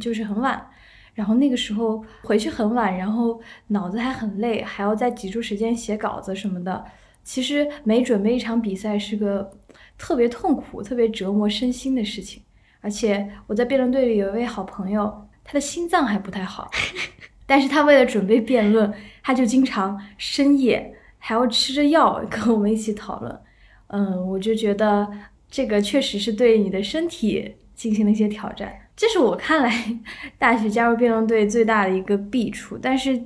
[0.00, 0.64] 就是很晚。
[1.12, 6.84] 然后那个时候回去很晚，然后脑子还很累，还要再挤出时间写稿子什么的。
[7.24, 9.50] 其实每准备一场比赛是个
[9.98, 12.40] 特别痛苦、特别折磨身心的事情。
[12.80, 16.70] 而且我在辩论队里有一位好朋友，他的心脏还不太好，
[17.48, 23.40] 但是他为了准备辩论，他就经常深夜还要吃着药跟我们一起讨论。
[23.86, 25.08] 嗯，我就觉得
[25.50, 28.70] 这个确实是对你的身体进行了一些挑战。
[28.94, 29.72] 这是我看来
[30.38, 33.18] 大学加入辩论队最大的一个弊处，但是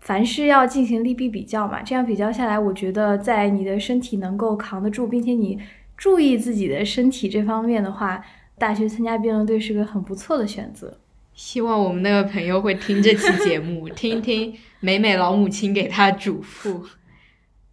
[0.00, 5.58] 凡事要进行利弊比较嘛，这样比较下来，我觉得在你的身体能够扛得住，并且你
[5.96, 8.22] 注意自己的身体这方面的话，
[8.58, 11.00] 大学参加辩论队是个很不错的选择。
[11.36, 16.84] 希望我们那个朋友会听这期节目， 听一听美美老母亲给他嘱咐。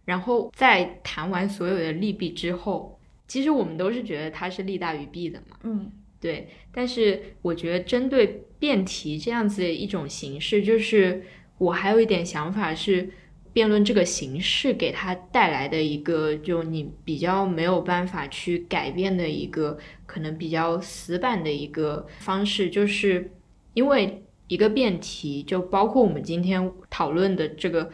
[0.04, 5.56] 然后在谈完所有的利弊之后，其实我们都是觉得它是利大于弊的嘛。
[5.64, 5.90] 嗯。
[6.20, 11.22] 对，但是我觉得针对辩题这样子的一种形式，就是
[11.58, 13.10] 我还有一点想法是，
[13.52, 23.30] 辩论这个形式给它带来的一个，就你比较没有办法去改变的一个，可能比较死板的一个方式，就是
[23.74, 27.90] 因为一个辩题，就包括我们今天讨论的这个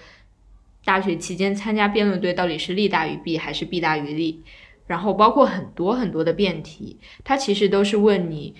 [0.85, 4.43] 大学期间参加辩论队到底是利大于弊还是弊大于利。
[4.87, 8.53] 然后包括很多很多的辩题，它其实都是问你，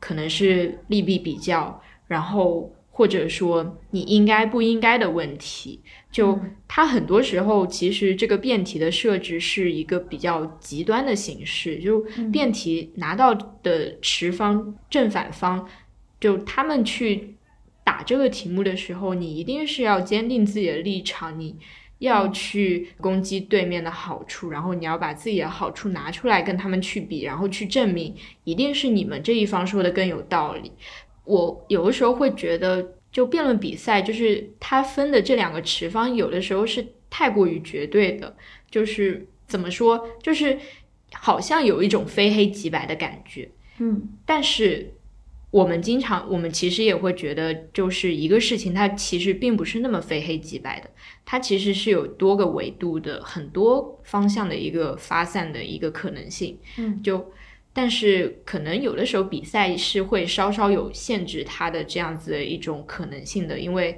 [0.00, 5.80] 可能是利弊比较，然后或者说你应该不应该的问题。
[6.10, 12.00] 就它很多时候其实这个辩题的设置是一个比较极端的形式，就
[12.32, 15.68] 辩题拿到的持方正反方，
[16.20, 17.36] 就他们去
[17.82, 21.56] 打这个题目的时候，你一定是要坚定自己的立场，你。
[21.98, 30.70] 要去攻击对面的好处，然后你要把自己的好处拿出来跟他们去比，然后去证明一定是你们这一方说的更有道理。
[31.24, 38.36] 我有的时候会觉得，就辩论比赛，就是它分的这两个持方，有的时候是太过于绝对的，
[38.68, 40.58] 就是怎么说，就是
[41.12, 43.48] 好像有一种非黑即白的感觉。
[43.78, 44.92] 嗯，但是。
[45.54, 50.90] 我们经常，我们其实也会觉得，就是一个事情，它其实并不是那么非黑即白的，
[51.24, 56.58] 它其实是有多个维度的、很多方向的一个发散的一个可能性。
[56.76, 57.32] 嗯，就，
[57.72, 63.96] 但是可能有的时候比赛是会稍稍有限制它的这样子的一种可能性的，因为，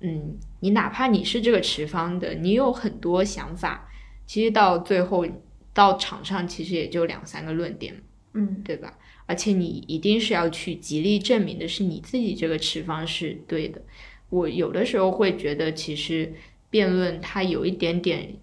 [0.00, 3.88] 嗯，你哪怕你是这个持方的，你有很多想法，
[4.26, 5.24] 其实到最后
[5.72, 8.02] 到场上其实也就两三个论点，
[8.34, 8.98] 嗯，对吧？
[9.30, 13.80] 而且你一定是要去极力证明的是你自己这个持方是对的。
[14.28, 16.34] 我有的时候会觉得，其实
[16.68, 18.34] 辩论它有一点点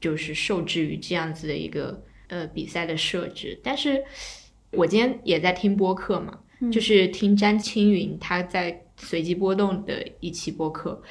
[0.00, 3.58] 就是受制于这样子的一个呃比赛的设置。
[3.60, 4.04] 但是
[4.70, 6.38] 我今天也在听播客嘛，
[6.72, 11.02] 就是听詹青云他在随机波动的一期播客，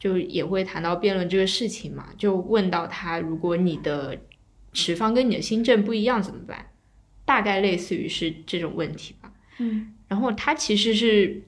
[0.00, 4.18] 就也会谈到辩论这个事情嘛，就问到他，如果你的
[4.72, 6.66] 持方跟你的新政不一样怎么办？
[7.30, 11.40] 大概类似于是这种问题吧，嗯，然后他其实是，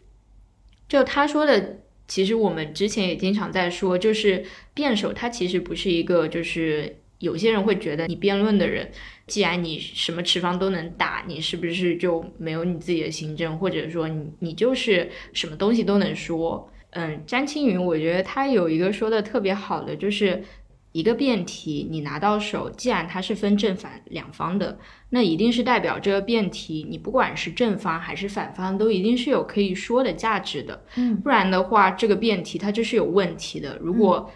[0.89, 8.93] 就他说的，其实我们之前也经常在说，就是辩手他其实不是一个，就是有些人会觉得你辩论的人，
[9.27, 16.71] 既然你什么持方都能打，你是不是就没有你自己的行政，或者说你你就是什么东西都能说？
[16.91, 20.45] 嗯，詹青云，我觉得他有一个说的特别好的，就是
[20.93, 24.79] 一个辩题你拿到手，既然它是分正反两方的。
[25.11, 30.85] 那一定是代表这个辩题，你不管是正方还是反方，都一定是有可以说的价值的。
[30.97, 33.79] 嗯，不然的话，这个辩题它就是有问题的。
[33.81, 34.31] 如果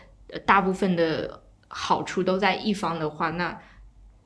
[0.45, 3.59] 大部分的好处都在一方的话，那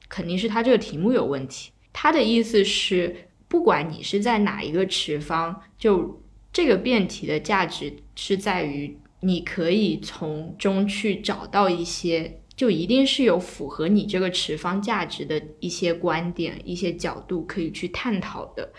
[0.08, 1.70] 肯定是他这个题目有问题。
[1.92, 6.20] 他的意思是，不管你是在哪一个持方，就
[6.52, 12.36] 这个辩题的价值是在于你可以从中去找到一些。
[12.56, 18.70] 就一定是有符合你这个持方价值的一些观点、一些角度可以去探讨的。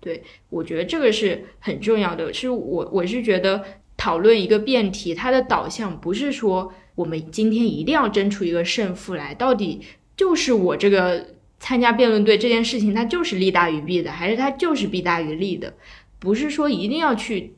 [0.00, 2.34] 对，我觉得这个是很重要的。
[2.34, 3.64] 是我我是觉得
[3.96, 9.82] 讨论一个辩题，它的导向不是说我们今天一定要争出一个胜负来，到底
[10.16, 11.24] 就是我这个
[11.60, 15.72] 参加辩论队这件事情，它就是利大于弊的，还是它就是弊大于利的？
[16.18, 17.54] 不是说一定要去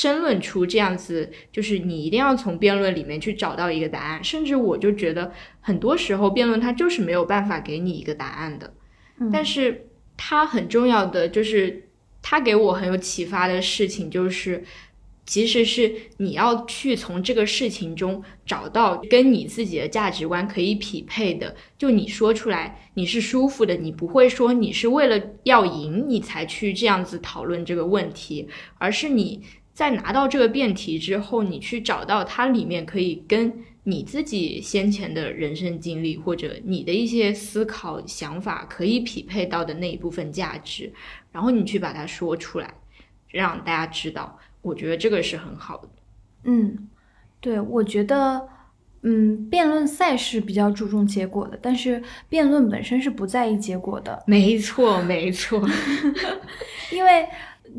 [0.00, 4.24] 争论出这样子，就是你一定要从辩论里面去找到一个答案。
[4.24, 8.72] 甚至我就觉得很多时候辩论它就是没有办法给你一个答案的，
[9.32, 9.86] 但是。
[10.22, 11.88] 它很重要的就是，
[12.20, 14.62] 它给我很有启发的事情就是，
[15.24, 21.56] 其实是你要去从这个事情中找到跟你自己的价值观可以匹配的。
[21.78, 28.46] 就你说出来你是舒服的，你不会说你是为了要赢你才去这样子讨论这个问题，
[28.76, 29.40] 而是你
[29.80, 33.50] 在拿到这个辩题之后，你去找到它里面可以跟。
[33.82, 40.92] 你自己先前的人生经历，或者你的一些思考想法，可以匹配到的那一部分价值，
[41.32, 42.74] 然后你去把它说出来，
[43.30, 44.38] 让大家知道。
[44.60, 45.88] 我觉得这个是很好的。
[46.44, 46.90] 嗯，
[47.40, 48.46] 对，我觉得，
[49.00, 54.22] 嗯，辩论赛是比较注重结果的，但是辩论本身是不在意结果的。
[54.26, 55.66] 没错，没错。
[56.92, 57.26] 因为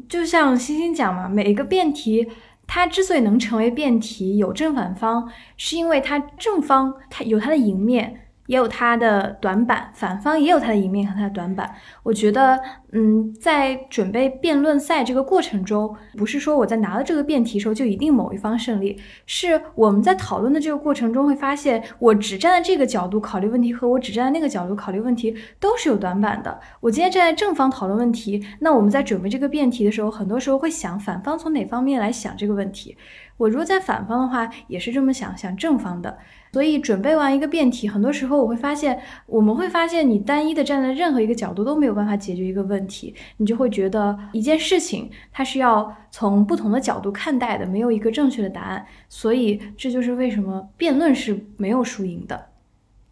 [0.08, 2.28] 就像星星讲嘛，每一个辩题。
[2.74, 5.28] 它之所以能成为辩题，有正反方，
[5.58, 8.21] 是因为它正方它有它的赢面。
[8.52, 11.74] 也有它的短板，反方也有它的一面和它的短板。
[12.04, 12.60] 我觉得，
[12.92, 26.60] 嗯，在准备辩论赛这个过程中，不是说我在拿了这个辩题时候就一定某一方胜利，是我们在讨论的这个过程中会发现，我只站在这个角度考虑问题和我只站在那个角度考虑问题都是有短板的。
[26.82, 32.98] 我今天站在正方讨论问题，那我们在准备这个辩题的时候，很多时候会想反方从哪方面来想这个问题。
[33.38, 36.18] 我如果在反方的话，也是这么想，想正方的。
[36.54, 48.86] 所以准备完一个辩题，很多时候我会发现，我们会发现你单一的站在任何一个角度都没有办法解决一个问题，你就会觉得一件事情它是要从不同的角度看待的，没有一个正确的答案。
[49.08, 52.50] 所以这就是为什么辩论是没有输赢的。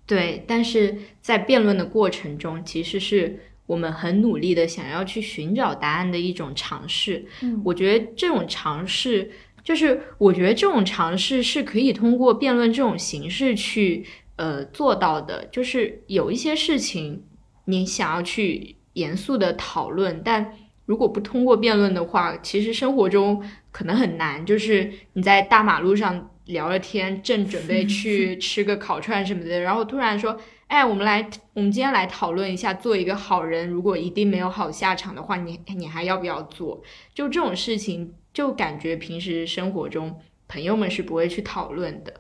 [0.06, 7.26] 对，但是在辩论的过程中，其实是我们很努力的想要去寻找答案的一种尝试。
[7.42, 9.32] 嗯，我觉得这种尝试。
[9.64, 14.06] 就是我觉得这种尝试是可以通过辩论这种形式去
[14.38, 15.46] 呃做到的。
[15.52, 17.24] 就是有一些事情
[17.66, 20.54] 你想要去严肃的讨论，但
[20.86, 24.46] 如果不通过辩论的话，其实生活中可能很难。
[24.46, 30.36] 就是你在大马路上聊了天，正准备 去吃个烤串什么的，然后突然说
[30.68, 36.82] ：“哎，我们来，我们今天来讨论一下，做一个好人，如果一定没有好下场的话，你你还要不要做？”
[37.14, 38.16] 就这种事情。
[38.34, 42.14] 就感觉平时生活中朋友们是不会去讨论的。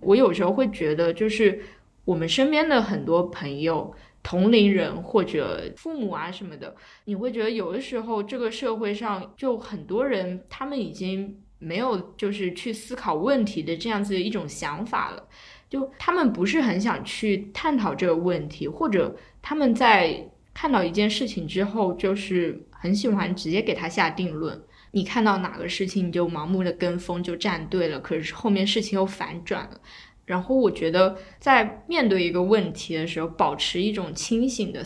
[0.00, 1.62] 我有时候会觉得，就是
[2.04, 15.28] 我们身边的很多朋友、同龄人或者父母啊什么的，你会觉得有的时候这个社会上就很多人，他们已经没有就是去思考问题的这样子一种想法了。
[15.68, 24.60] 就他们不是很想去探讨这个问题，或者他们在看到一件事情之后，就是很喜欢直接给他下定论。
[24.96, 29.78] 你看到哪个事情你就盲目的跟风就站队了，可是后面事情又反转了。
[30.24, 34.82] 然后我觉得在面对一个问题的时候，保持一种清醒的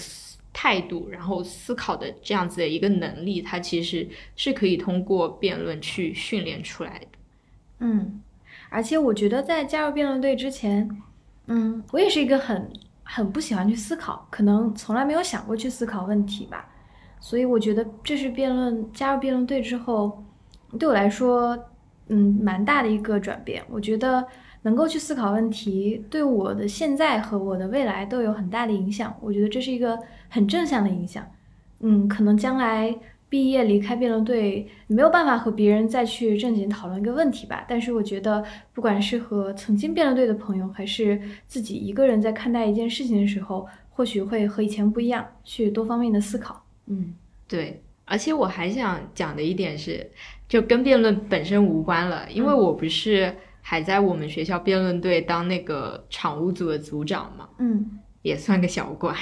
[0.52, 7.06] 态度，然后思考的这样子的一个能力，它其实是可以通过辩论去训练出来的。
[7.78, 8.20] 嗯，
[8.68, 10.90] 而且我觉得在加入辩论队之前，
[11.46, 12.68] 嗯，我也是一个很
[13.04, 16.68] 很不喜欢去思考，可能从来没有想过去思考问题吧。
[17.20, 20.24] 所以我觉得这是辩论加入辩论队之后，
[20.78, 21.56] 对我来说，
[22.08, 23.62] 嗯，蛮大的一个转变。
[23.68, 24.26] 我觉得
[24.62, 29.14] 能够去思考问题，对我的现在和我的未来都有很大的影响。
[29.20, 29.98] 我觉得这是一个
[30.28, 31.24] 很正向的影响。
[31.80, 32.94] 嗯，可能将来
[33.28, 37.64] 毕业离开辩论队，没有办法和别人再去正经讨论一个问题吧。
[37.68, 46.62] 但是我觉得，不管是和曾经辩论队的朋友，还是自己一个人在看待一件事情的时候，或许会和以前不一样，去多方面的思考。
[46.92, 47.14] 嗯，
[47.46, 50.10] 对，而且我还想讲的一点是，
[50.48, 53.32] 就跟辩论本身无关了，因为我不是
[53.62, 59.16] 还在我们学校辩论队当那个场务组的组长嘛，嗯，也算个小官，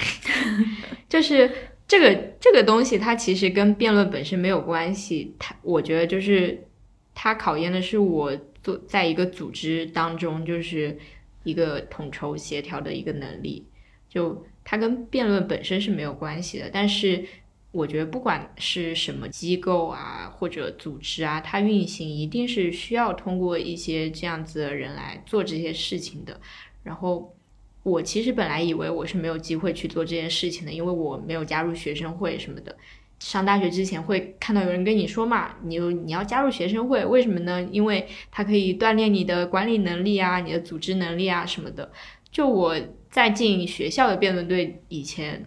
[1.10, 1.50] 就是
[1.86, 6.66] 这个这个东西，它其实跟辩论本身没有关系，它我觉得就是
[7.14, 10.96] 它考验的是我做在一个组织当中，就是
[11.44, 13.66] 一个统筹协调的一个能力，
[14.08, 17.22] 就它跟辩论本身是没有关系的，但是。
[17.70, 26.40] 我觉得不管是什么机构啊，或者组织啊，它运行一定是需要通过一些这样子的人来做这些事情的。
[26.82, 27.34] 然后
[27.82, 32.74] 我其实本来以为我是没有机会去做这件事情的，因为我没有加入学生会什么的。
[33.20, 37.60] 上大学之前会看到有人跟你说嘛，你你要加入学生会，为什么呢？
[37.70, 41.90] 因为它可以锻炼你的管理能力啊，你的组织能力啊什么的。
[42.30, 42.76] 就我
[43.10, 45.44] 在进学校的辩论队以前，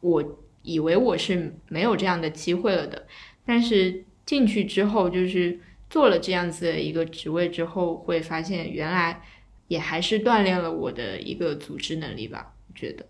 [0.00, 0.22] 我
[0.64, 3.06] 以为我是没有这样的机会了的，
[3.46, 9.22] 但是进去之后，就是做了这样子的一个职位之后，会发现原来
[9.68, 13.06] 也还是锻炼了我的一个组织能力吧，我觉得，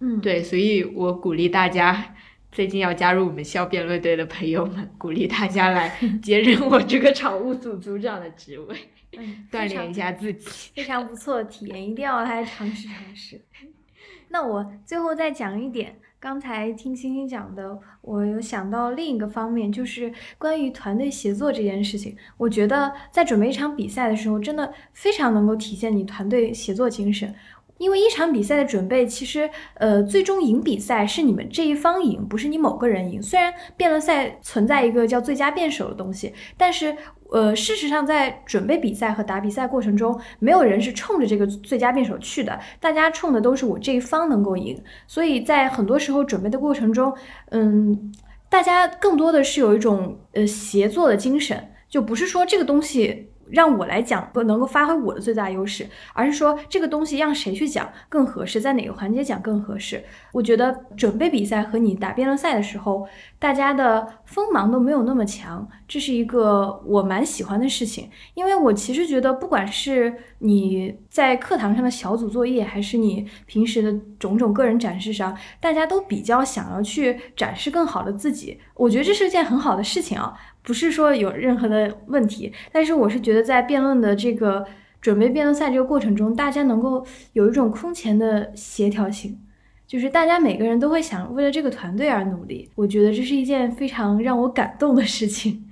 [0.00, 2.14] 嗯，对，所以我鼓励大家。
[2.52, 8.74] 最近要加入我们校辩论队的朋友们，鼓励大家来 接任我这个常务组组长的职位，
[9.18, 10.70] 嗯 锻炼一下自己。
[10.74, 13.38] 非常不错的体验，一定要来尝试尝试。
[14.30, 22.16] 那我最后再讲一点，刚才听星星讲的，我有想到另一个方面，就是关于团队协作这件事情。
[22.36, 27.32] 我觉得在准备一场比赛的时候，真的非常能够体现你团队协作精神。
[27.78, 33.22] 因为一场比赛的准备，其实，呃，最终赢比赛是你们这一方赢，不是你某个人赢。
[33.22, 36.96] 虽然辩论赛存在一个叫最佳辩手的东西，但是，
[37.30, 44.76] 呃，事实上在准备比赛和打比赛过程中，没有人是冲着这个最佳辩手去的，大家冲的都是我这一方能够赢。
[45.06, 47.12] 所以在很多时候准备的过程中，
[47.50, 48.12] 嗯，
[48.48, 53.30] 大家更多的是有一种呃协作的精神，就不是说这个东西。
[53.50, 60.04] 让我来讲不能够发挥我的最大优势，而是说这个东西让谁去讲更合适，在哪个环节讲更合适。
[60.32, 63.06] 我觉得准备比赛和你打辩论赛的时候，
[63.38, 68.10] 大家的锋芒都没有那么强，这是一个我蛮喜欢的事情。
[68.34, 78.58] 因为我其实觉得，不管是你在课堂上的小组作业，还是你平时的种种个人展示上，大家都比较想要去展示更好的自己。
[78.74, 80.34] 我觉得这是一件很好的事情啊。
[80.66, 84.66] 不是说有任何的问题，但是我是觉得在辩论的这个
[85.00, 89.38] 准备辩论赛这个过程中，大家能够有一种空前的协调性，
[89.86, 92.68] 就是大家每个人都会想为了这个团队而努力。
[92.74, 95.70] 我觉得这是一件非常让我感动的事情。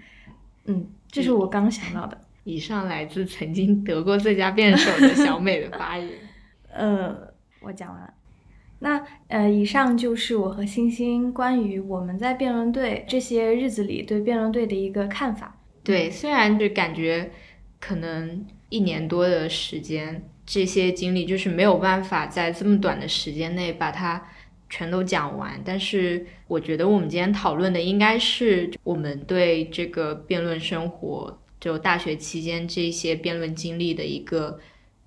[0.66, 2.16] 嗯，这是我刚想到的。
[2.44, 6.08] 以上来自曾经得过最佳辩手的小美的发言。
[6.72, 7.16] 呃，
[7.62, 8.13] 我讲完了。
[8.80, 15.56] 那呃，以上就是我和星星关于我们在辩论队这些日子里对辩论队的一个看法。
[15.82, 17.30] 对，虽然就感觉
[17.80, 24.22] 可能一年多的时间，这些经历就是没有办法在这么短的时间内把它
[24.68, 34.60] 全都讲完，但是我觉得我们今天讨论的应该是我们对这个辩论生活，就大学期间这些辩论经历的一个。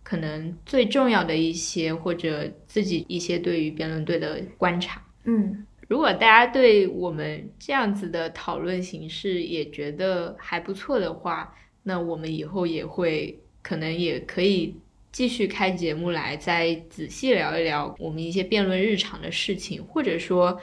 [0.07, 5.05] 可能最重要的一些，或者自己一些对于辩论队的观察。
[5.25, 11.53] 嗯，如果大家对我们这样子的讨论形式也觉得还不错的话，
[11.83, 14.77] 那我们以后也会可能也可以
[15.11, 20.57] 继续开节目来再仔细聊一聊我们一些辩论日常的事情，或者说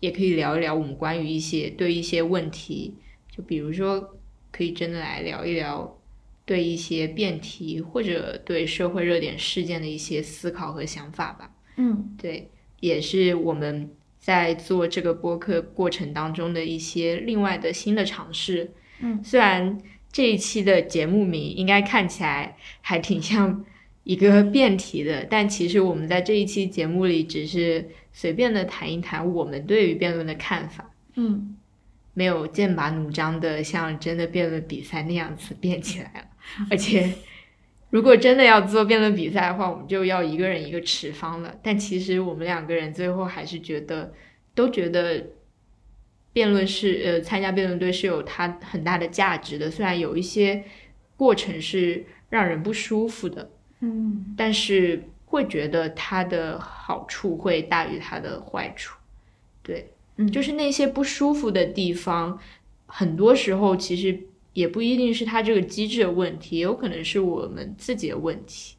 [0.00, 2.92] 也可以聊一聊我们关于一些对一些问题，
[3.34, 4.14] 就比如说
[4.52, 5.96] 可以真的来聊一聊。
[6.50, 11.48] 对一些辩题或者对社会热点事件的一些思考和想法吧。
[11.76, 13.88] 嗯，对，也是我们
[14.18, 18.72] 在做这个播客过程当中的一些另外的新的尝试。
[18.98, 19.78] 嗯，虽然
[20.10, 23.64] 这一期的节目名应该看起来还挺像
[24.02, 30.90] 一个辩题的，但其实我们在这一期节目里只是随便的谈一谈我们对于辩论的看法。
[31.14, 31.56] 嗯，
[32.12, 36.26] 没有剑拔弩张的像真的辩论比赛那样子辩起来了。
[36.70, 37.12] 而且，
[37.90, 41.54] 如果真的要做辩论比赛的话，我们就要一个人一个持方了。
[41.62, 44.12] 但其实我们两个人最后还是觉得，
[44.54, 45.26] 都觉得
[46.32, 49.70] 辩论是呃参加辩论队是有它很大的价值的。
[49.70, 50.64] 虽然有一些
[51.16, 58.96] 过程是让人不舒服的，嗯，但是会觉得它的好处会大于它的坏处。
[59.62, 62.38] 对，嗯，就是那些不舒服的地方，
[62.86, 64.26] 很多时候其实。
[64.52, 68.76] 也不一定是他这个机制的问题，也有可能是我们自己的问题。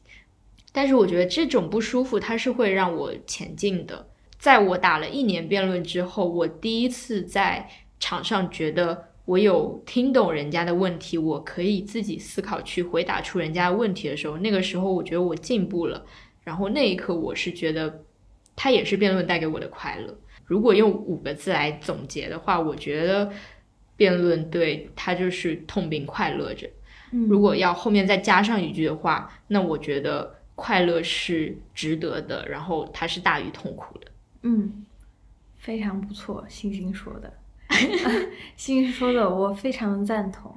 [0.70, 4.08] 但是我觉得这种不舒服，它是会让我前进的。
[4.38, 7.68] 在我打了一年辩论之后，我第一次在
[8.00, 16.04] 场上觉得我有听懂人家的问题，我可以自己思考去回答出人家问题的时候，那个时候我觉得我进步了。
[16.42, 18.04] 然后那一刻，我是觉得
[18.56, 20.18] 它也是辩论带给我的快乐。
[20.44, 23.30] 如果用五个字来总结的话，我觉得。
[23.96, 26.68] 辩论对他就是痛并快乐着。
[27.28, 34.06] 如果要后面再加上一句的话，那我觉得快乐是值得的，然后它是大于痛苦的。
[34.42, 34.86] 嗯，
[35.58, 37.30] 非常不错，星星说的，
[38.56, 40.56] 星星说的我非常赞同，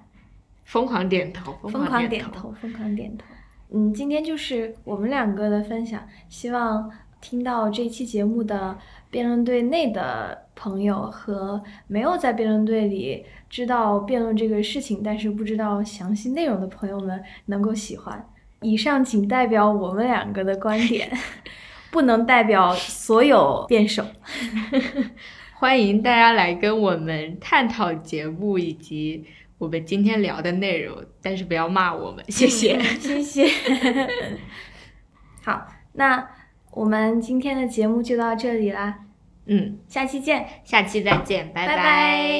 [0.63, 3.25] 疯狂点头，疯狂点头，疯狂点头。
[3.71, 8.77] 嗯，今天就是我们两个的分享，希望听到这期节目的。
[9.15, 18.27] 辩论队内的朋友和没有在辩论队里知道辩论这个事情，但是不知道详细内容的朋友们能够喜欢。
[18.59, 21.09] 以上仅代表我们两个的观点，
[21.91, 24.03] 不能代表所有辩手。
[25.55, 29.23] 欢迎大家来跟我们探讨节目以及
[29.57, 33.47] 我们今天聊的内容，但是不要骂我们， 谢谢，谢谢。
[35.41, 36.27] 好，那
[36.71, 39.04] 我们今天的节目就到这里啦，
[39.47, 42.35] 嗯，下期见，下期再见，拜拜拜。